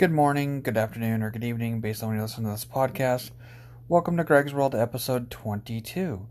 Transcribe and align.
Good 0.00 0.12
morning, 0.12 0.62
good 0.62 0.78
afternoon, 0.78 1.22
or 1.22 1.30
good 1.30 1.44
evening, 1.44 1.82
based 1.82 2.02
on 2.02 2.08
when 2.08 2.16
you 2.16 2.22
listen 2.22 2.44
to 2.44 2.50
this 2.52 2.64
podcast. 2.64 3.32
Welcome 3.86 4.16
to 4.16 4.24
Greg's 4.24 4.54
World, 4.54 4.74
episode 4.74 5.30
22. 5.30 6.26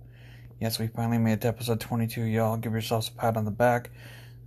Yes, 0.60 0.80
we 0.80 0.88
finally 0.88 1.20
made 1.20 1.34
it 1.34 1.42
to 1.42 1.50
episode 1.50 1.80
22, 1.80 2.24
y'all. 2.24 2.58
Give 2.58 2.72
yourselves 2.72 3.10
a 3.10 3.12
pat 3.12 3.38
on 3.38 3.46
the 3.46 3.52
back. 3.52 3.92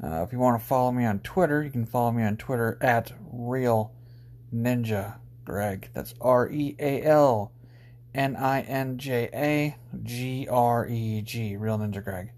Uh, 0.02 0.24
if 0.24 0.32
you 0.32 0.40
want 0.40 0.60
to 0.60 0.66
follow 0.66 0.90
me 0.90 1.04
on 1.04 1.20
Twitter, 1.20 1.62
you 1.62 1.70
can 1.70 1.86
follow 1.86 2.10
me 2.10 2.24
on 2.24 2.36
Twitter 2.36 2.76
at 2.80 3.12
Real 3.32 3.92
Ninja 4.52 5.18
Greg. 5.44 5.90
That's 5.94 6.14
R 6.20 6.50
E 6.50 6.74
A 6.80 7.04
L 7.04 7.52
N 8.16 8.34
I 8.34 8.62
N 8.62 8.98
J 8.98 9.30
A 9.32 9.76
G 10.02 10.48
R 10.50 10.88
E 10.88 11.22
G. 11.22 11.56
Real 11.56 11.78
Ninja 11.78 12.02
Greg. 12.02 12.32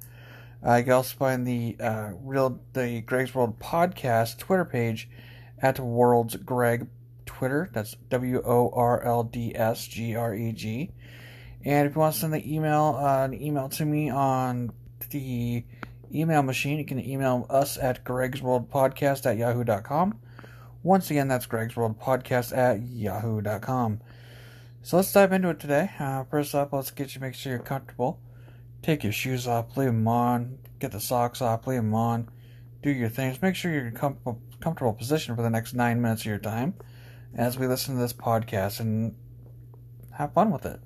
Uh, 0.62 0.75
you 0.75 0.85
can 0.85 0.93
also 0.93 1.16
find 1.16 1.46
the 1.46 1.79
uh, 1.80 2.11
real 2.21 2.61
the 2.75 3.01
Greg's 3.01 3.35
World 3.35 3.59
podcast 3.59 4.37
Twitter 4.37 4.66
page 4.66 5.09
at 5.65 5.81
Worlds 5.81 6.37
Greg 6.37 6.87
Twitter. 7.25 7.71
That's 7.73 7.96
W 8.11 8.43
O 8.45 8.71
R 8.75 9.03
L 9.03 9.25
D 9.25 9.57
S 9.57 9.86
G 9.86 10.14
R 10.14 10.35
E 10.35 10.53
G. 10.53 10.91
And 11.64 11.89
if 11.89 11.95
you 11.95 12.00
want 12.00 12.13
to 12.14 12.21
send 12.21 12.35
the 12.35 12.55
email, 12.55 12.99
uh, 13.00 13.25
an 13.25 13.32
email 13.32 13.71
to 13.71 13.85
me 13.86 14.11
on 14.11 14.72
the 15.08 15.64
email 16.14 16.43
machine, 16.43 16.79
you 16.79 16.85
can 16.85 17.00
email 17.00 17.46
us 17.49 17.79
at 17.79 18.05
Greg's 18.05 18.43
World 18.43 18.71
Podcast 18.71 19.25
at 19.25 19.39
yahoo.com. 19.39 20.21
Once 20.82 21.11
again, 21.11 21.29
that's 21.29 21.46
Greg's 21.46 21.75
World 21.75 21.99
Podcast 21.99 22.55
at 22.55 22.83
yahoo.com. 22.83 24.03
So 24.83 24.99
let's 24.99 25.11
dive 25.11 25.33
into 25.33 25.49
it 25.49 25.61
today. 25.61 25.91
Uh, 25.99 26.25
first 26.25 26.55
up, 26.55 26.75
let's 26.75 26.91
get 26.91 27.14
you 27.14 27.22
make 27.22 27.33
sure 27.33 27.53
you're 27.53 27.63
comfortable. 27.63 28.21
Take 28.83 29.03
your 29.03 29.14
shoes 29.14 29.49
off, 29.49 29.79
leave 29.79 29.86
them 29.86 30.07
on. 30.07 30.58
Get 30.79 30.93
the 30.93 31.00
socks 31.00 31.41
off, 31.41 31.67
leave 31.67 31.81
them 31.81 31.94
on. 31.94 32.28
Do 32.84 32.91
your 32.91 33.08
things. 33.08 33.41
Make 33.41 33.55
sure 33.55 33.72
you're 33.72 33.86
in 33.86 33.97
a 33.97 33.98
comfortable, 33.98 34.42
comfortable 34.61 34.92
position 34.92 35.34
for 35.34 35.41
the 35.41 35.48
next 35.48 35.72
nine 35.72 36.02
minutes 36.02 36.20
of 36.20 36.27
your 36.27 36.36
time 36.36 36.74
as 37.34 37.58
we 37.58 37.66
listen 37.66 37.94
to 37.94 38.00
this 38.02 38.12
podcast 38.12 38.78
and 38.78 39.14
have 40.12 40.34
fun 40.34 40.50
with 40.50 40.66
it. 40.66 40.80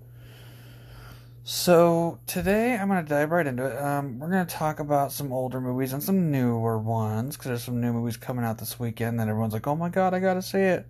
So 1.42 2.20
today 2.24 2.77
I'm 2.77 2.86
going 2.86 3.05
to 3.05 3.08
dive 3.08 3.32
right 3.32 3.44
into 3.44 3.66
it. 3.66 3.82
Um, 3.82 4.20
we're 4.20 4.30
going 4.30 4.46
to 4.46 4.55
talk 4.55 4.78
about 4.78 5.10
some 5.10 5.32
older 5.32 5.60
movies 5.60 5.92
and 5.92 6.00
some 6.00 6.30
newer 6.30 6.78
ones 6.78 7.36
because 7.36 7.48
there's 7.48 7.64
some 7.64 7.80
new 7.80 7.92
movies 7.92 8.16
coming 8.16 8.44
out 8.44 8.58
this 8.58 8.78
weekend 8.78 9.18
that 9.18 9.27
everyone's 9.27 9.52
like, 9.52 9.66
"Oh 9.66 9.74
my 9.74 9.88
god, 9.88 10.14
I 10.14 10.20
got 10.20 10.34
to 10.34 10.42
see 10.42 10.58
it." 10.58 10.86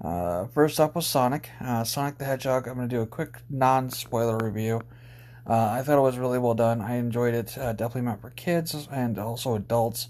Uh, 0.00 0.46
first 0.54 0.78
up 0.78 0.94
was 0.94 1.08
Sonic, 1.08 1.50
uh, 1.60 1.82
Sonic 1.82 2.18
the 2.18 2.24
Hedgehog. 2.24 2.68
I'm 2.68 2.76
going 2.76 2.88
to 2.88 2.94
do 2.94 3.02
a 3.02 3.06
quick 3.06 3.38
non-spoiler 3.50 4.38
review. 4.38 4.82
Uh, 5.48 5.70
I 5.70 5.82
thought 5.82 5.98
it 5.98 6.02
was 6.02 6.18
really 6.18 6.38
well 6.38 6.54
done. 6.54 6.80
I 6.82 6.96
enjoyed 6.96 7.34
it. 7.34 7.56
Uh, 7.56 7.72
definitely 7.72 8.02
meant 8.02 8.20
for 8.20 8.30
kids 8.30 8.86
and 8.92 9.18
also 9.18 9.54
adults. 9.54 10.08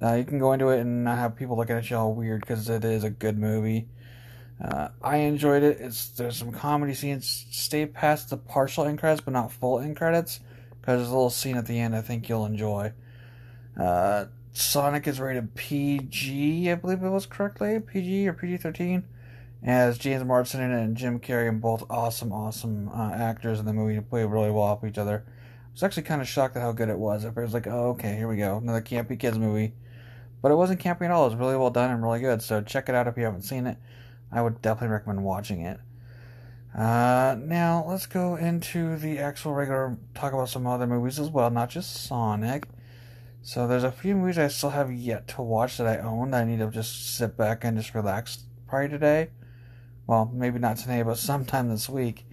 Uh, 0.00 0.14
you 0.14 0.24
can 0.24 0.38
go 0.38 0.52
into 0.52 0.68
it 0.68 0.80
and 0.80 1.02
not 1.02 1.18
have 1.18 1.34
people 1.34 1.56
looking 1.56 1.76
at 1.76 1.90
you 1.90 1.96
all 1.96 2.14
weird 2.14 2.42
because 2.42 2.68
it 2.68 2.84
is 2.84 3.02
a 3.02 3.10
good 3.10 3.36
movie. 3.36 3.88
Uh, 4.62 4.88
I 5.02 5.18
enjoyed 5.18 5.62
it. 5.62 5.80
It's 5.80 6.08
there's 6.10 6.36
some 6.36 6.52
comedy 6.52 6.94
scenes. 6.94 7.46
Stay 7.50 7.86
past 7.86 8.30
the 8.30 8.36
partial 8.36 8.84
end 8.84 9.00
credits, 9.00 9.20
but 9.20 9.32
not 9.32 9.52
full 9.52 9.80
end 9.80 9.96
credits, 9.96 10.40
because 10.80 10.98
there's 10.98 11.08
a 11.08 11.12
little 11.12 11.30
scene 11.30 11.56
at 11.56 11.66
the 11.66 11.78
end 11.78 11.94
I 11.96 12.00
think 12.00 12.28
you'll 12.28 12.46
enjoy. 12.46 12.92
Uh, 13.76 14.26
Sonic 14.52 15.06
is 15.06 15.20
rated 15.20 15.54
PG, 15.54 16.70
I 16.70 16.74
believe 16.74 17.02
it 17.02 17.08
was 17.08 17.26
correctly 17.26 17.78
PG 17.78 18.28
or 18.28 18.32
PG 18.32 18.56
thirteen. 18.58 19.04
As 19.62 19.98
James 19.98 20.24
Marsden 20.24 20.60
and 20.60 20.96
Jim 20.96 21.18
Carrey, 21.18 21.48
are 21.48 21.52
both 21.52 21.84
awesome, 21.90 22.32
awesome 22.32 22.88
uh, 22.90 23.10
actors 23.12 23.58
in 23.58 23.66
the 23.66 23.72
movie, 23.72 24.00
play 24.00 24.24
really 24.24 24.50
well 24.50 24.62
off 24.62 24.84
each 24.84 24.98
other. 24.98 25.24
I 25.26 25.72
was 25.72 25.82
actually 25.82 26.04
kind 26.04 26.22
of 26.22 26.28
shocked 26.28 26.56
at 26.56 26.62
how 26.62 26.72
good 26.72 26.88
it 26.88 26.98
was. 26.98 27.24
At 27.24 27.34
was 27.34 27.54
like, 27.54 27.66
oh, 27.66 27.90
okay, 27.90 28.14
here 28.14 28.28
we 28.28 28.36
go, 28.36 28.58
another 28.58 28.80
campy 28.80 29.18
kids 29.18 29.38
movie. 29.38 29.74
But 30.40 30.52
it 30.52 30.54
wasn't 30.54 30.80
campy 30.80 31.02
at 31.02 31.10
all. 31.10 31.26
It 31.26 31.30
was 31.30 31.38
really 31.38 31.56
well 31.56 31.70
done 31.70 31.90
and 31.90 32.02
really 32.02 32.20
good. 32.20 32.40
So 32.42 32.60
check 32.60 32.88
it 32.88 32.94
out 32.94 33.08
if 33.08 33.16
you 33.16 33.24
haven't 33.24 33.42
seen 33.42 33.66
it. 33.66 33.78
I 34.30 34.42
would 34.42 34.62
definitely 34.62 34.94
recommend 34.94 35.24
watching 35.24 35.62
it. 35.62 35.80
Uh, 36.76 37.36
now 37.40 37.84
let's 37.88 38.06
go 38.06 38.36
into 38.36 38.96
the 38.96 39.18
actual 39.18 39.54
regular 39.54 39.98
talk 40.14 40.32
about 40.32 40.48
some 40.48 40.66
other 40.66 40.86
movies 40.86 41.18
as 41.18 41.30
well, 41.30 41.50
not 41.50 41.70
just 41.70 42.04
Sonic. 42.04 42.68
So 43.42 43.66
there's 43.66 43.84
a 43.84 43.90
few 43.90 44.14
movies 44.14 44.38
I 44.38 44.48
still 44.48 44.70
have 44.70 44.92
yet 44.92 45.26
to 45.28 45.42
watch 45.42 45.78
that 45.78 45.86
I 45.86 45.98
own 45.98 46.30
that 46.30 46.42
I 46.42 46.44
need 46.44 46.58
to 46.58 46.70
just 46.70 47.16
sit 47.16 47.36
back 47.36 47.64
and 47.64 47.76
just 47.76 47.94
relax 47.94 48.44
prior 48.68 48.88
today. 48.88 49.30
Well, 50.08 50.30
maybe 50.32 50.58
not 50.58 50.78
today, 50.78 51.02
but 51.02 51.18
sometime 51.18 51.68
this 51.68 51.86
week. 51.86 52.24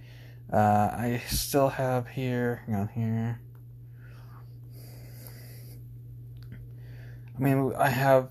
Uh, 0.52 0.56
I 0.58 1.22
still 1.28 1.68
have 1.68 2.08
here. 2.08 2.64
Hang 2.66 2.76
on 2.76 2.88
here. 2.88 3.42
I 7.36 7.42
mean, 7.42 7.74
I 7.78 7.90
have. 7.90 8.30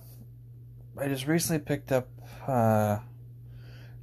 I 0.99 1.09
just 1.09 1.27
recently 1.27 1.59
picked 1.59 1.93
up. 1.93 2.09
Uh, 2.49 3.01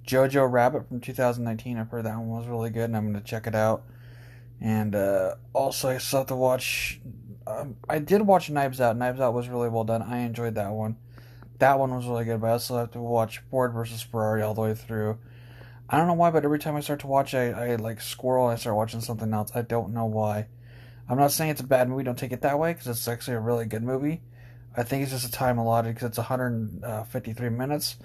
Jojo 0.05 0.49
Rabbit 0.49 0.87
from 0.87 0.99
2019. 0.99 1.79
I've 1.79 1.89
heard 1.89 2.05
that 2.05 2.17
one 2.17 2.29
was 2.29 2.47
really 2.47 2.69
good, 2.69 2.85
and 2.85 2.95
I'm 2.95 3.11
going 3.11 3.23
to 3.23 3.27
check 3.27 3.47
it 3.47 3.55
out. 3.55 3.83
And 4.59 4.93
uh, 4.93 5.35
also, 5.53 5.89
I 5.89 5.97
still 5.97 6.19
have 6.19 6.27
to 6.27 6.35
watch. 6.35 7.01
Um, 7.47 7.77
I 7.89 7.97
did 7.97 8.21
watch 8.21 8.51
Knives 8.51 8.79
Out. 8.79 8.95
Knives 8.95 9.19
Out 9.19 9.33
was 9.33 9.49
really 9.49 9.69
well 9.69 9.85
done. 9.85 10.03
I 10.03 10.19
enjoyed 10.19 10.53
that 10.53 10.69
one. 10.71 10.97
That 11.57 11.79
one 11.79 11.95
was 11.95 12.05
really 12.05 12.25
good, 12.25 12.41
but 12.41 12.47
I 12.47 12.51
also 12.51 12.77
have 12.77 12.91
to 12.91 12.99
watch 12.99 13.39
Ford 13.49 13.73
versus 13.73 14.03
Ferrari 14.03 14.43
all 14.43 14.53
the 14.53 14.61
way 14.61 14.75
through. 14.75 15.17
I 15.91 15.97
don't 15.97 16.07
know 16.07 16.13
why, 16.13 16.31
but 16.31 16.45
every 16.45 16.59
time 16.59 16.75
I 16.75 16.79
start 16.79 17.01
to 17.01 17.07
watch, 17.07 17.33
I, 17.33 17.49
I 17.49 17.75
like 17.75 17.99
squirrel 17.99 18.47
and 18.47 18.53
I 18.53 18.59
start 18.59 18.77
watching 18.77 19.01
something 19.01 19.33
else. 19.33 19.51
I 19.53 19.61
don't 19.61 19.93
know 19.93 20.05
why. 20.05 20.47
I'm 21.09 21.17
not 21.17 21.33
saying 21.33 21.51
it's 21.51 21.61
a 21.61 21.65
bad 21.65 21.89
movie. 21.89 22.03
Don't 22.03 22.17
take 22.17 22.31
it 22.31 22.41
that 22.41 22.57
way 22.57 22.71
because 22.71 22.87
it's 22.87 23.07
actually 23.07 23.35
a 23.35 23.41
really 23.41 23.65
good 23.65 23.83
movie. 23.83 24.21
I 24.75 24.83
think 24.83 25.03
it's 25.03 25.11
just 25.11 25.27
a 25.27 25.31
time 25.31 25.57
allotted 25.57 25.93
because 25.93 26.07
it's 26.07 26.17
153 26.17 27.47
uh, 27.47 27.51
minutes 27.51 27.97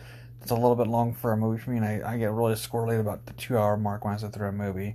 it's 0.46 0.52
a 0.52 0.54
little 0.54 0.76
bit 0.76 0.86
long 0.86 1.12
for 1.12 1.32
a 1.32 1.36
movie 1.36 1.60
for 1.60 1.70
me, 1.70 1.78
and 1.78 1.86
I, 1.86 2.12
I 2.12 2.18
get 2.18 2.30
really 2.30 2.54
squirrely 2.54 3.00
about 3.00 3.26
the 3.26 3.32
two 3.32 3.58
hour 3.58 3.76
mark 3.76 4.04
when 4.04 4.14
I 4.14 4.16
sit 4.16 4.32
through 4.32 4.48
a 4.48 4.52
movie. 4.52 4.94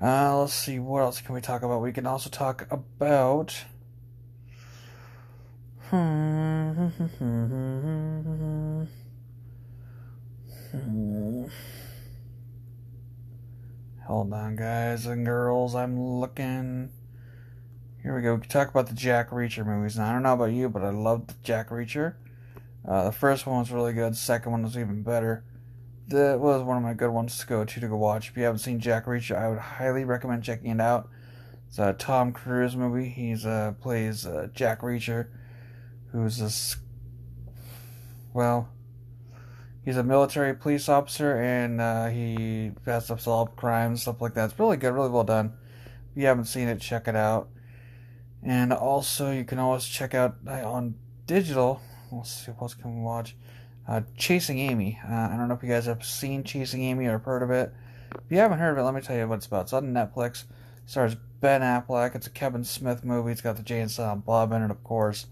Uh, 0.00 0.38
let's 0.38 0.54
see, 0.54 0.78
what 0.78 1.00
else 1.00 1.20
can 1.20 1.34
we 1.34 1.40
talk 1.40 1.62
about? 1.62 1.82
We 1.82 1.92
can 1.92 2.06
also 2.06 2.30
talk 2.30 2.66
about. 2.70 3.64
Hmm. 5.90 6.88
Hmm. 10.74 11.44
Hold 14.06 14.34
on, 14.34 14.54
guys 14.54 15.06
and 15.06 15.24
girls. 15.24 15.74
I'm 15.74 15.98
looking. 15.98 16.90
Here 18.02 18.14
we 18.14 18.20
go. 18.20 18.34
We 18.34 18.42
can 18.42 18.50
talk 18.50 18.68
about 18.68 18.86
the 18.86 18.94
Jack 18.94 19.30
Reacher 19.30 19.64
movies. 19.64 19.96
Now, 19.96 20.10
I 20.10 20.12
don't 20.12 20.22
know 20.22 20.34
about 20.34 20.52
you, 20.52 20.68
but 20.68 20.82
I 20.82 20.90
love 20.90 21.26
the 21.26 21.34
Jack 21.42 21.70
Reacher. 21.70 22.16
Uh, 22.86 23.04
the 23.04 23.12
first 23.12 23.46
one 23.46 23.60
was 23.60 23.70
really 23.70 23.94
good. 23.94 24.12
The 24.12 24.16
second 24.16 24.52
one 24.52 24.62
was 24.62 24.76
even 24.76 25.02
better. 25.02 25.42
That 26.08 26.38
was 26.38 26.62
one 26.62 26.76
of 26.76 26.82
my 26.82 26.92
good 26.92 27.12
ones 27.12 27.38
to 27.38 27.46
go 27.46 27.64
to 27.64 27.80
to 27.80 27.88
go 27.88 27.96
watch. 27.96 28.28
If 28.28 28.36
you 28.36 28.42
haven't 28.42 28.58
seen 28.58 28.78
Jack 28.78 29.06
Reacher, 29.06 29.38
I 29.38 29.48
would 29.48 29.58
highly 29.58 30.04
recommend 30.04 30.44
checking 30.44 30.70
it 30.70 30.80
out. 30.82 31.08
It's 31.68 31.78
a 31.78 31.94
Tom 31.94 32.32
Cruise 32.32 32.76
movie. 32.76 33.08
He's 33.08 33.46
uh, 33.46 33.72
plays 33.80 34.26
uh, 34.26 34.48
Jack 34.52 34.82
Reacher, 34.82 35.28
who's 36.12 36.36
this 36.36 36.76
well, 38.34 38.68
he's 39.84 39.96
a 39.96 40.02
military 40.02 40.54
police 40.54 40.88
officer 40.88 41.36
and 41.36 41.80
uh, 41.80 42.06
he 42.06 42.72
has 42.86 43.08
to 43.08 43.18
solve 43.18 43.56
crimes, 43.56 44.02
stuff 44.02 44.20
like 44.20 44.34
that. 44.34 44.50
It's 44.50 44.58
really 44.58 44.76
good, 44.76 44.92
really 44.92 45.10
well 45.10 45.24
done. 45.24 45.52
If 46.12 46.22
you 46.22 46.26
haven't 46.26 46.46
seen 46.46 46.68
it, 46.68 46.80
check 46.80 47.08
it 47.08 47.16
out. 47.16 47.48
And 48.42 48.72
also, 48.72 49.30
you 49.30 49.44
can 49.44 49.58
always 49.58 49.84
check 49.84 50.14
out 50.14 50.36
uh, 50.46 50.70
on 50.70 50.96
digital 51.26 51.80
Let's 52.16 52.44
see 52.44 52.52
what 52.52 52.62
else 52.62 52.74
can 52.74 52.96
we 52.96 53.02
watch. 53.02 53.36
Uh, 53.88 54.02
Chasing 54.16 54.58
Amy. 54.58 54.98
Uh, 55.06 55.12
I 55.12 55.36
don't 55.36 55.48
know 55.48 55.54
if 55.54 55.62
you 55.62 55.68
guys 55.68 55.86
have 55.86 56.04
seen 56.04 56.44
Chasing 56.44 56.82
Amy 56.82 57.06
or 57.06 57.18
heard 57.18 57.42
of 57.42 57.50
it. 57.50 57.72
If 58.12 58.30
you 58.30 58.38
haven't 58.38 58.58
heard 58.58 58.72
of 58.72 58.78
it, 58.78 58.82
let 58.82 58.94
me 58.94 59.00
tell 59.00 59.16
you 59.16 59.26
what 59.26 59.36
it's 59.36 59.46
about. 59.46 59.62
It's 59.62 59.72
on 59.72 59.92
Netflix. 59.92 60.44
It 60.44 60.90
stars 60.90 61.16
Ben 61.40 61.60
Affleck. 61.60 62.14
It's 62.14 62.26
a 62.26 62.30
Kevin 62.30 62.64
Smith 62.64 63.04
movie. 63.04 63.32
It's 63.32 63.40
got 63.40 63.56
the 63.56 63.62
Jay 63.62 63.80
and 63.80 63.90
Silent 63.90 64.24
Bob 64.24 64.52
in 64.52 64.62
it, 64.62 64.70
of 64.70 64.82
course. 64.84 65.26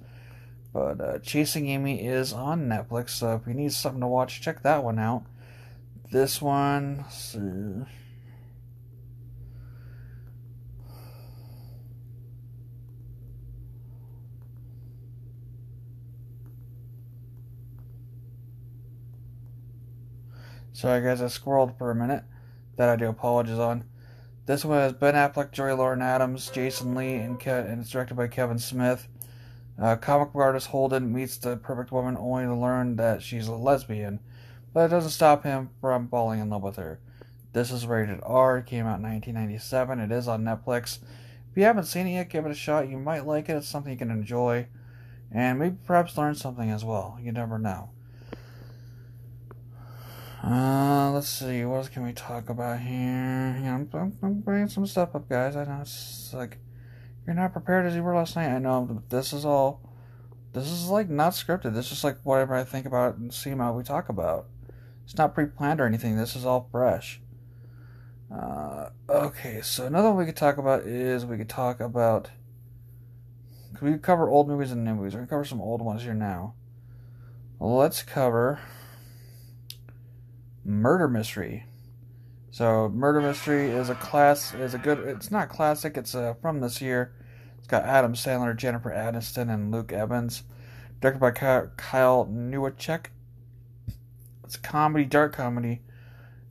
But 0.73 1.01
uh, 1.01 1.19
Chasing 1.19 1.69
Amy 1.69 2.07
is 2.07 2.33
on 2.33 2.67
Netflix, 2.67 3.11
so 3.11 3.35
if 3.35 3.47
you 3.47 3.53
need 3.53 3.73
something 3.73 4.01
to 4.01 4.07
watch, 4.07 4.41
check 4.41 4.63
that 4.63 4.83
one 4.83 4.99
out. 4.99 5.25
This 6.11 6.41
one, 6.41 7.05
see. 7.11 7.85
Sorry, 20.73 21.03
guys, 21.03 21.21
I 21.21 21.27
squirreled 21.27 21.77
for 21.77 21.91
a 21.91 21.95
minute. 21.95 22.25
That 22.77 22.89
I 22.89 22.97
do 22.97 23.09
apologize 23.09 23.59
on. 23.59 23.85
This 24.47 24.65
one 24.65 24.79
has 24.79 24.95
Ben 24.95 25.15
Affleck, 25.15 25.53
Joey 25.53 25.73
Lauren 25.73 26.03
Adams, 26.03 26.51
Jason 26.51 26.95
Lee, 26.95 27.15
and, 27.15 27.39
Ke- 27.39 27.49
and 27.49 27.81
it's 27.81 27.91
directed 27.91 28.17
by 28.17 28.27
Kevin 28.27 28.59
Smith. 28.59 29.07
Uh, 29.81 29.97
comic 29.97 30.33
book 30.33 30.43
artist 30.43 30.69
Holden 30.69 31.13
meets 31.13 31.37
the 31.37 31.57
perfect 31.57 31.93
woman 31.93 32.17
only 32.17 32.45
to 32.45 32.55
learn 32.55 32.97
that 32.97 33.23
she's 33.23 33.49
a 33.49 33.55
lesbian, 33.55 34.21
but 34.73 34.87
it 34.87 34.89
doesn't 34.89 35.11
stop 35.11 35.45
him 35.45 35.71
from 35.81 36.09
falling 36.09 36.41
in 36.41 36.51
love 36.51 36.63
with 36.63 36.77
her. 36.77 37.01
This 37.53 37.71
is 37.71 37.87
rated 37.87 38.21
R. 38.23 38.59
It 38.59 38.67
came 38.67 38.87
out 38.87 38.99
in 38.99 39.03
1997. 39.03 40.01
It 40.01 40.13
is 40.13 40.29
on 40.29 40.45
Netflix. 40.45 40.99
If 41.51 41.57
you 41.57 41.65
haven't 41.65 41.85
seen 41.85 42.07
it 42.07 42.13
yet, 42.13 42.31
give 42.31 42.47
it 42.47 42.53
a 42.53 42.55
shot. 42.55 42.89
You 42.89 42.99
might 42.99 43.27
like 43.27 43.49
it. 43.49 43.57
It's 43.57 43.69
something 43.69 43.93
you 43.93 43.99
can 43.99 44.11
enjoy, 44.11 44.69
and 45.31 45.59
maybe 45.59 45.77
perhaps 45.85 46.17
learn 46.17 46.35
something 46.35 46.71
as 46.71 46.85
well. 46.85 47.19
You 47.21 47.33
never 47.33 47.59
know. 47.59 47.91
Uh, 50.43 51.13
let's 51.13 51.29
see. 51.29 51.65
What 51.65 51.77
else 51.77 51.89
can 51.89 52.05
we 52.05 52.13
talk 52.13 52.49
about 52.49 52.81
here? 52.81 53.61
Yeah, 53.63 53.75
I'm, 53.75 53.89
I'm, 53.93 54.19
I'm 54.23 54.41
bringing 54.41 54.69
some 54.69 54.87
stuff 54.87 55.15
up, 55.15 55.29
guys. 55.29 55.55
I 55.57 55.65
know 55.65 55.81
it's 55.83 56.33
like 56.35 56.59
you're 57.27 57.37
not 57.37 57.53
prepared 57.53 57.87
as 57.87 57.95
you 57.95 58.03
were 58.03 58.15
last 58.15 58.37
night. 58.37 58.55
I 58.55 58.59
know 58.59 59.03
this 59.09 59.33
is 59.33 59.45
all. 59.45 59.81
This 60.53 60.71
is 60.71 60.89
like 60.89 61.09
not 61.09 61.33
scripted. 61.33 61.75
This 61.75 61.93
is 61.93 62.05
like 62.05 62.19
whatever 62.23 62.55
I 62.55 62.65
think 62.65 62.85
about 62.85 63.17
and 63.17 63.33
see 63.33 63.51
how 63.51 63.73
we 63.73 63.83
talk 63.83 64.09
about. 64.09 64.47
It's 65.05 65.17
not 65.17 65.35
pre-planned 65.35 65.81
or 65.81 65.87
anything. 65.87 66.17
This 66.17 66.37
is 66.37 66.45
all 66.45 66.69
fresh. 66.71 67.21
Uh, 68.33 68.91
okay, 69.09 69.61
so 69.63 69.87
another 69.87 70.09
one 70.09 70.19
we 70.19 70.27
could 70.27 70.37
talk 70.37 70.59
about 70.59 70.83
is 70.83 71.27
we 71.27 71.39
could 71.39 71.49
talk 71.49 71.81
about. 71.81 72.31
We 73.81 73.99
cover 73.99 74.29
old 74.29 74.49
movies 74.49 74.71
and 74.71 74.85
new 74.85 74.95
movies. 74.95 75.15
We 75.15 75.21
can 75.21 75.27
cover 75.27 75.45
some 75.45 75.61
old 75.61 75.83
ones 75.83 76.03
here 76.03 76.15
now. 76.15 76.55
Let's 77.59 78.03
cover 78.03 78.61
Murder 80.65 81.09
Mystery. 81.09 81.65
So 82.53 82.91
Murder 82.91 83.23
Mystery 83.23 83.71
is 83.71 83.89
a 83.89 83.95
class 83.95 84.53
is 84.53 84.75
a 84.75 84.79
good. 84.79 84.99
It's 84.99 85.31
not 85.31 85.49
classic. 85.49 85.97
It's 85.97 86.15
uh, 86.15 86.35
from 86.43 86.61
this 86.61 86.83
year. 86.83 87.15
It's 87.59 87.67
got 87.67 87.85
Adam 87.85 88.13
Sandler, 88.13 88.55
Jennifer 88.55 88.91
Aniston, 88.91 89.53
and 89.53 89.73
Luke 89.73 89.91
Evans. 89.91 90.43
Directed 91.01 91.19
by 91.19 91.31
Kyle 91.31 92.27
Newacheck. 92.27 93.07
It's 94.45 94.57
a 94.57 94.61
comedy, 94.61 95.07
dark 95.07 95.33
comedy. 95.33 95.81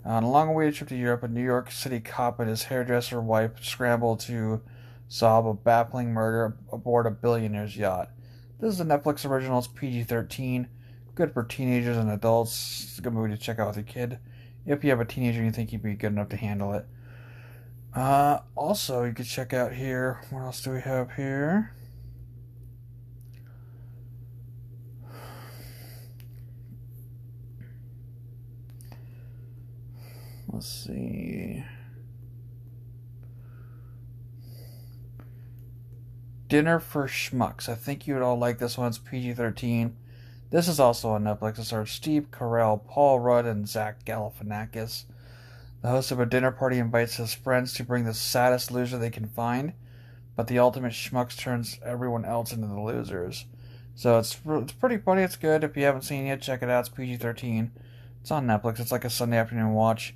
On 0.03 0.24
a 0.24 0.30
long-awaited 0.30 0.74
trip 0.74 0.89
to 0.89 0.98
Europe, 0.98 1.21
a 1.21 1.27
New 1.27 1.44
York 1.44 1.69
City 1.69 2.00
cop 2.00 2.39
and 2.39 2.50
his 2.50 2.63
hairdresser 2.63 3.21
wife 3.21 3.63
scramble 3.63 4.18
to 4.18 4.63
solve 5.07 5.45
a 5.45 5.53
baffling 5.53 6.12
murder 6.12 6.57
aboard 6.74 7.06
a 7.06 7.12
billionaire's 7.12 7.77
yacht. 7.77 8.09
This 8.59 8.74
is 8.74 8.80
a 8.80 8.86
Netflix 8.86 9.24
original. 9.30 9.59
It's 9.59 9.68
PG-13 9.68 10.65
good 11.15 11.33
for 11.33 11.44
teenagers 11.44 11.98
and 11.98 12.09
adults. 12.09 12.83
It's 12.83 12.98
a 13.00 13.01
good 13.01 13.13
movie 13.13 13.36
to 13.36 13.38
check 13.38 13.59
out 13.59 13.68
with 13.68 13.77
your 13.77 13.86
kid. 13.86 14.19
If 14.65 14.83
you 14.83 14.89
have 14.91 14.99
a 14.99 15.05
teenager 15.05 15.39
and 15.39 15.47
you 15.47 15.51
think 15.51 15.71
he'd 15.71 15.81
be 15.81 15.95
good 15.95 16.11
enough 16.11 16.29
to 16.29 16.37
handle 16.37 16.73
it. 16.73 16.85
Uh, 17.93 18.39
also, 18.55 19.03
you 19.03 19.13
could 19.13 19.25
check 19.25 19.53
out 19.53 19.73
here. 19.73 20.21
What 20.29 20.41
else 20.41 20.61
do 20.61 20.71
we 20.71 20.81
have 20.81 21.13
here? 21.13 21.73
Let's 30.47 30.67
see. 30.67 31.63
Dinner 36.47 36.79
for 36.79 37.07
Schmucks. 37.07 37.67
I 37.69 37.75
think 37.75 38.05
you 38.05 38.13
would 38.13 38.23
all 38.23 38.37
like 38.37 38.59
this 38.59 38.77
one. 38.77 38.89
It's 38.89 38.97
PG 38.97 39.33
13. 39.33 39.95
This 40.51 40.68
is 40.68 40.81
also 40.81 41.12
on 41.12 41.24
Netflix. 41.24 41.57
It 41.59 41.63
stars 41.63 41.92
Steve 41.92 42.30
Carell, 42.30 42.86
Paul 42.86 43.21
Rudd, 43.21 43.45
and 43.45 43.68
Zach 43.68 44.03
Galifianakis. 44.03 45.06
The 45.81 45.89
host 45.89 46.12
of 46.12 46.19
a 46.19 46.25
dinner 46.25 46.51
party 46.51 46.77
invites 46.77 47.15
his 47.15 47.33
friends 47.33 47.74
to 47.74 47.86
bring 47.86 48.03
the 48.03 48.13
saddest 48.13 48.69
loser 48.69 48.98
they 48.98 49.09
can 49.09 49.30
find, 49.30 49.74
but 50.36 50.48
the 50.48 50.59
ultimate 50.59 50.92
schmucks 50.92 51.38
turns 51.38 51.80
everyone 51.83 52.25
else 52.25 52.51
into 52.51 52.68
the 52.68 52.80
losers. 52.80 53.45
So 53.95 54.19
it's 54.19 54.38
it's 54.45 54.74
pretty 54.74 54.98
funny. 54.98 55.24
It's 55.24 55.38
good. 55.38 55.63
If 55.63 55.77
you 55.77 55.83
haven't 55.83 56.03
seen 56.03 56.25
it 56.25 56.27
yet, 56.27 56.42
check 56.42 56.62
it 56.62 56.69
out. 56.69 56.81
It's 56.81 56.89
PG 56.89 57.18
thirteen. 57.18 57.71
It's 58.19 58.30
on 58.30 58.45
Netflix. 58.45 58.80
It's 58.80 58.92
like 58.92 59.06
a 59.06 59.09
Sunday 59.09 59.38
afternoon 59.38 59.71
watch. 59.71 60.15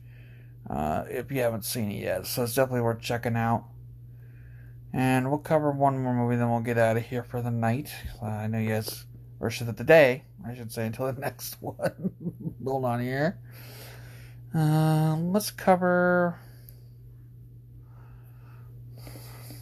Uh, 0.69 1.05
if 1.09 1.31
you 1.31 1.41
haven't 1.41 1.63
seen 1.63 1.91
it 1.91 2.01
yet, 2.01 2.27
so 2.27 2.43
it's 2.43 2.55
definitely 2.55 2.81
worth 2.81 2.99
checking 2.99 3.37
out. 3.37 3.65
And 4.91 5.29
we'll 5.29 5.39
cover 5.39 5.71
one 5.71 6.01
more 6.01 6.13
movie, 6.13 6.35
then 6.35 6.49
we'll 6.49 6.61
get 6.61 6.77
out 6.77 6.97
of 6.97 7.03
here 7.03 7.23
for 7.23 7.41
the 7.41 7.51
night. 7.51 7.93
Uh, 8.21 8.25
I 8.25 8.47
know 8.47 8.59
you 8.59 8.69
guys 8.69 9.05
or 9.45 9.51
should 9.51 9.67
the 9.77 9.83
day, 9.83 10.23
I 10.45 10.55
should 10.55 10.71
say, 10.71 10.87
until 10.87 11.05
the 11.11 11.19
next 11.19 11.61
one. 11.61 12.11
Hold 12.65 12.85
on 12.85 12.99
here. 12.99 13.39
Um, 14.53 15.31
let's 15.31 15.51
cover. 15.51 16.39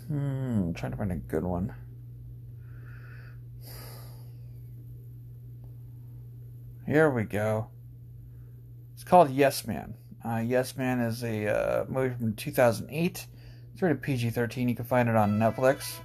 Hmm, 0.08 0.68
I'm 0.68 0.74
trying 0.74 0.92
to 0.92 0.98
find 0.98 1.12
a 1.12 1.16
good 1.16 1.44
one. 1.44 1.74
Here 6.86 7.10
we 7.10 7.24
go. 7.24 7.68
It's 8.94 9.04
called 9.04 9.32
Yes 9.32 9.66
Man. 9.66 9.96
Uh, 10.24 10.44
yes 10.46 10.78
Man 10.78 11.00
is 11.00 11.24
a 11.24 11.48
uh, 11.48 11.86
movie 11.88 12.16
from 12.16 12.36
2008. 12.36 13.26
It's 13.74 13.82
rated 13.82 14.02
PG 14.02 14.30
13. 14.30 14.70
You 14.70 14.76
can 14.76 14.86
find 14.86 15.10
it 15.10 15.16
on 15.16 15.40
Netflix. 15.40 16.00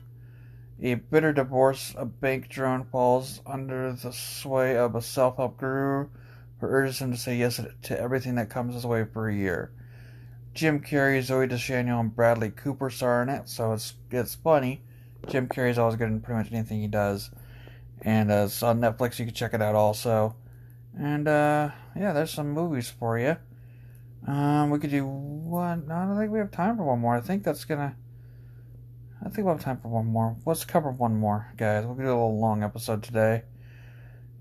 A 0.81 0.95
bitter 0.95 1.33
divorce, 1.33 1.95
a 1.97 2.05
bank 2.05 2.49
drone 2.49 2.85
falls 2.85 3.41
under 3.45 3.93
the 3.93 4.13
sway 4.13 4.77
of 4.77 4.95
a 4.95 5.03
self 5.03 5.37
help 5.37 5.59
guru 5.59 6.09
who 6.61 6.67
urges 6.67 7.01
him 7.01 7.11
to 7.11 7.17
say 7.17 7.37
yes 7.37 7.61
to 7.83 8.01
everything 8.01 8.37
that 8.37 8.51
comes 8.51 8.75
his 8.75 8.87
way 8.87 9.05
for 9.05 9.29
a 9.29 9.35
year. 9.35 9.73
Jim 10.55 10.81
Carrey, 10.81 11.19
Zooey 11.19 11.49
Deschanel, 11.49 12.01
and 12.01 12.15
Bradley 12.15 12.51
Cooper 12.51 12.91
star 12.91 13.23
in 13.23 13.29
it, 13.29 13.49
so 13.49 13.73
it's 13.73 13.95
it's 14.11 14.35
funny. 14.35 14.83
Jim 15.27 15.49
Carrey's 15.49 15.79
always 15.79 15.97
good 15.97 16.09
in 16.09 16.21
pretty 16.21 16.39
much 16.39 16.53
anything 16.53 16.81
he 16.81 16.87
does. 16.87 17.31
And 18.03 18.31
uh, 18.31 18.45
it's 18.47 18.63
on 18.63 18.81
Netflix, 18.81 19.19
you 19.19 19.25
can 19.25 19.35
check 19.35 19.55
it 19.55 19.63
out 19.63 19.75
also. 19.75 20.37
And 20.97 21.27
uh, 21.29 21.71
yeah, 21.97 22.13
there's 22.13 22.33
some 22.33 22.51
movies 22.51 22.89
for 22.89 23.19
you. 23.19 23.37
Um, 24.27 24.71
we 24.71 24.79
could 24.79 24.91
do 24.91 25.07
one. 25.07 25.87
No, 25.89 25.95
I 25.95 26.05
don't 26.07 26.19
think 26.19 26.33
we 26.33 26.39
have 26.39 26.51
time 26.51 26.77
for 26.77 26.85
one 26.85 27.01
more. 27.01 27.17
I 27.17 27.21
think 27.21 27.45
that's 27.45 27.65
gonna. 27.65 27.97
I 29.21 29.29
think 29.29 29.47
we'll 29.47 29.57
have 29.57 29.65
time 29.65 29.81
for 29.81 29.89
one 29.89 30.07
more. 30.07 30.37
Let's 30.47 30.65
cover 30.65 30.91
one 30.91 31.17
more, 31.17 31.53
guys. 31.57 31.85
We'll 31.85 31.97
do 31.97 32.03
a 32.03 32.07
little 32.07 32.39
long 32.39 32.63
episode 32.63 33.03
today. 33.03 33.43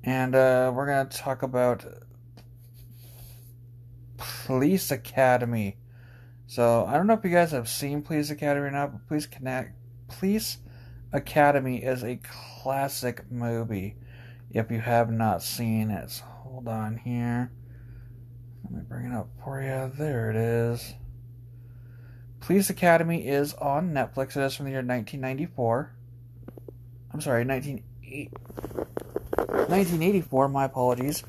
And 0.04 0.36
uh, 0.36 0.72
we're 0.74 0.86
going 0.86 1.08
to 1.08 1.18
talk 1.18 1.42
about 1.42 1.84
Police 4.18 4.92
Academy. 4.92 5.78
So, 6.46 6.86
I 6.86 6.94
don't 6.94 7.08
know 7.08 7.16
if 7.16 7.24
you 7.24 7.32
guys 7.32 7.52
have 7.52 7.68
seen 7.68 8.04
Police 8.04 8.30
Academy 8.30 8.68
or 8.68 8.72
not, 8.72 8.92
but 8.92 9.08
Police, 9.08 9.26
Connect, 9.26 9.74
Police 10.08 10.60
Academy 11.12 11.84
is 11.84 12.04
a 12.04 12.20
classic 12.62 13.32
movie. 13.32 13.96
If 14.52 14.72
you 14.72 14.80
have 14.80 15.12
not 15.12 15.42
seen 15.42 15.90
it, 15.90 16.22
hold 16.24 16.68
on 16.68 16.98
here. 16.98 17.52
Let 18.64 18.72
me 18.74 18.82
bring 18.88 19.08
it 19.08 19.14
up 19.14 19.30
for 19.44 19.62
you. 19.62 19.92
There 19.98 20.30
it 20.30 20.36
is. 20.36 20.94
Police 22.40 22.70
Academy 22.70 23.28
is 23.28 23.54
on 23.56 23.92
Netflix. 23.94 24.38
It 24.38 24.44
is 24.44 24.56
from 24.56 24.66
the 24.66 24.72
year 24.72 24.80
1994. 24.80 25.92
I'm 27.12 27.22
sorry, 27.22 27.44
19, 27.44 27.84
1984. 29.36 30.48
My 30.50 30.66
apologies. 30.66 31.24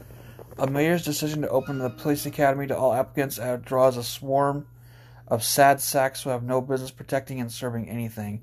A 0.59 0.67
mayor's 0.67 1.05
decision 1.05 1.43
to 1.43 1.49
open 1.49 1.79
the 1.79 1.91
police 1.91 2.27
academy 2.27 2.67
to 2.67 2.77
all 2.77 2.93
applicants 2.93 3.39
draws 3.65 3.97
a 3.97 4.03
swarm 4.03 4.67
of 5.29 5.45
sad 5.45 5.81
sacks 5.81 6.23
who 6.23 6.31
have 6.31 6.43
no 6.43 6.61
business 6.61 6.91
protecting 6.91 7.41
and 7.41 7.53
serving 7.53 7.89
anything. 7.89 8.43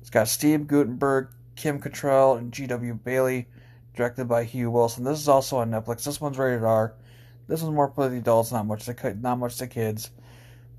It's 0.00 0.10
got 0.10 0.28
Steve 0.28 0.66
Guttenberg, 0.68 1.28
Kim 1.56 1.80
Cattrall, 1.80 2.38
and 2.38 2.52
G.W. 2.52 2.94
Bailey, 2.94 3.48
directed 3.96 4.26
by 4.26 4.44
Hugh 4.44 4.70
Wilson. 4.70 5.04
This 5.04 5.18
is 5.18 5.28
also 5.28 5.56
on 5.56 5.70
Netflix. 5.70 6.04
This 6.04 6.20
one's 6.20 6.38
rated 6.38 6.62
R. 6.62 6.94
This 7.48 7.62
one's 7.62 7.74
more 7.74 7.90
for 7.94 8.08
the 8.08 8.18
adults, 8.18 8.52
not 8.52 8.66
much 8.66 8.84
to 8.84 9.14
not 9.14 9.38
much 9.38 9.56
to 9.56 9.66
kids. 9.66 10.10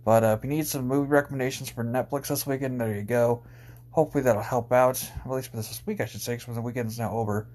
But 0.07 0.23
uh, 0.23 0.37
if 0.37 0.43
you 0.45 0.49
need 0.49 0.65
some 0.65 0.87
movie 0.87 1.09
recommendations 1.09 1.69
for 1.69 1.83
Netflix 1.83 2.27
this 2.27 2.47
weekend, 2.47 2.79
there 2.79 2.95
you 2.95 3.01
go. 3.01 3.43
Hopefully 3.91 4.23
that'll 4.23 4.41
help 4.41 4.71
out. 4.71 5.03
At 5.25 5.29
least 5.29 5.51
for 5.51 5.57
this 5.57 5.81
week, 5.85 5.99
I 5.99 6.05
should 6.05 6.21
say, 6.21 6.37
because 6.37 6.55
the 6.55 6.61
weekend 6.61 6.87
is 6.87 6.97
now 6.97 7.11
over. 7.11 7.49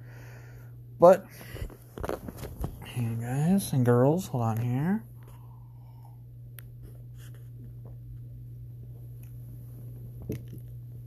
But, 1.01 1.25
hey 2.85 3.17
guys 3.19 3.73
and 3.73 3.87
girls, 3.87 4.27
hold 4.27 4.43
on 4.43 4.59
here. 4.59 5.03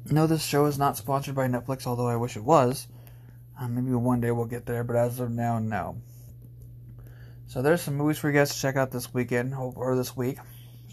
No, 0.09 0.25
this 0.25 0.43
show 0.43 0.65
is 0.65 0.79
not 0.79 0.97
sponsored 0.97 1.35
by 1.35 1.47
Netflix, 1.47 1.85
although 1.85 2.07
I 2.07 2.15
wish 2.15 2.35
it 2.37 2.43
was. 2.43 2.87
Uh, 3.61 3.67
maybe 3.67 3.91
one 3.91 4.19
day 4.19 4.31
we'll 4.31 4.45
get 4.45 4.65
there, 4.65 4.83
but 4.83 4.95
as 4.95 5.19
of 5.19 5.29
now, 5.29 5.59
no. 5.59 6.01
So 7.45 7.61
there's 7.61 7.83
some 7.83 7.97
movies 7.97 8.17
for 8.17 8.31
you 8.31 8.35
guys 8.35 8.51
to 8.51 8.59
check 8.59 8.77
out 8.77 8.89
this 8.89 9.13
weekend 9.13 9.53
or 9.53 9.95
this 9.95 10.17
week. 10.17 10.39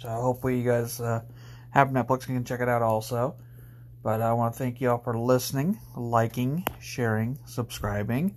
So 0.02 0.08
hopefully 0.08 0.58
you 0.58 0.64
guys 0.64 1.00
uh, 1.00 1.20
have 1.70 1.90
Netflix 1.90 2.26
and 2.26 2.36
can 2.36 2.44
check 2.44 2.60
it 2.60 2.68
out 2.68 2.82
also. 2.82 3.36
But 4.02 4.20
I 4.20 4.32
want 4.32 4.52
to 4.52 4.58
thank 4.58 4.80
you 4.80 4.90
all 4.90 4.98
for 4.98 5.16
listening, 5.16 5.78
liking, 5.96 6.66
sharing, 6.80 7.38
subscribing, 7.44 8.34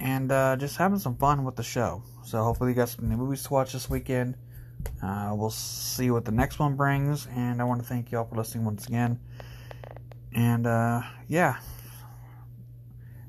and 0.00 0.32
uh, 0.32 0.56
just 0.56 0.76
having 0.76 0.98
some 0.98 1.16
fun 1.16 1.44
with 1.44 1.54
the 1.54 1.62
show. 1.62 2.02
So 2.24 2.42
hopefully 2.42 2.70
you 2.70 2.74
got 2.74 2.88
some 2.88 3.08
new 3.08 3.16
movies 3.16 3.44
to 3.44 3.52
watch 3.52 3.72
this 3.72 3.88
weekend. 3.88 4.36
Uh, 5.00 5.30
we'll 5.36 5.50
see 5.50 6.10
what 6.10 6.24
the 6.24 6.32
next 6.32 6.58
one 6.58 6.74
brings, 6.74 7.28
and 7.28 7.62
I 7.62 7.64
want 7.64 7.80
to 7.80 7.86
thank 7.86 8.10
you 8.10 8.18
all 8.18 8.24
for 8.24 8.34
listening 8.34 8.64
once 8.64 8.88
again. 8.88 9.20
And 10.34 10.66
uh, 10.66 11.02
yeah, 11.28 11.58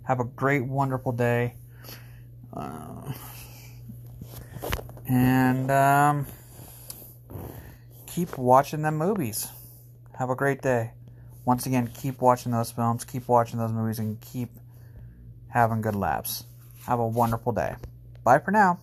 have 0.01 0.19
a 0.19 0.23
great, 0.25 0.65
wonderful 0.65 1.11
day. 1.11 1.53
Uh, 2.51 3.13
and 5.07 5.69
um, 5.69 6.25
keep 8.15 8.37
watching 8.37 8.81
them 8.81 8.97
movies. 8.97 9.49
Have 10.17 10.29
a 10.29 10.35
great 10.35 10.61
day. 10.61 10.91
Once 11.43 11.65
again, 11.65 11.91
keep 11.93 12.21
watching 12.21 12.53
those 12.53 12.71
films, 12.71 13.03
keep 13.03 13.27
watching 13.27 13.59
those 13.59 13.73
movies, 13.73 13.99
and 13.99 14.19
keep 14.21 14.49
having 15.49 15.81
good 15.81 15.97
laughs. 15.97 16.45
Have 16.85 16.99
a 16.99 17.07
wonderful 17.07 17.51
day. 17.51 17.75
Bye 18.23 18.39
for 18.39 18.51
now. 18.51 18.79